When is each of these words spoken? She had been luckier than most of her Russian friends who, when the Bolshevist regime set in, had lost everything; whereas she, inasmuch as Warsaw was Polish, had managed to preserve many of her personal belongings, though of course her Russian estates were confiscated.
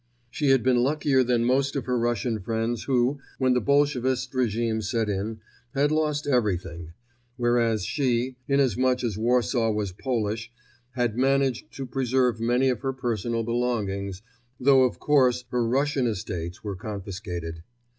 She 0.31 0.47
had 0.49 0.63
been 0.63 0.77
luckier 0.81 1.21
than 1.23 1.45
most 1.45 1.75
of 1.75 1.85
her 1.85 1.95
Russian 1.95 2.39
friends 2.39 2.85
who, 2.85 3.19
when 3.37 3.53
the 3.53 3.61
Bolshevist 3.61 4.33
regime 4.33 4.81
set 4.81 5.07
in, 5.09 5.41
had 5.75 5.91
lost 5.91 6.25
everything; 6.25 6.93
whereas 7.37 7.85
she, 7.85 8.35
inasmuch 8.47 9.03
as 9.03 9.15
Warsaw 9.15 9.69
was 9.69 9.91
Polish, 9.91 10.51
had 10.93 11.19
managed 11.19 11.71
to 11.75 11.85
preserve 11.85 12.39
many 12.39 12.69
of 12.69 12.79
her 12.81 12.93
personal 12.93 13.43
belongings, 13.43 14.23
though 14.59 14.85
of 14.85 14.97
course 14.97 15.43
her 15.51 15.67
Russian 15.67 16.07
estates 16.07 16.63
were 16.63 16.75
confiscated. 16.75 17.61